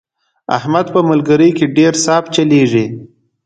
احمد 0.57 0.85
په 0.93 0.99
ملګرۍ 1.09 1.49
کې 1.57 1.65
ډېر 1.77 1.93
صاف 2.05 2.23
چلېږي. 2.35 2.85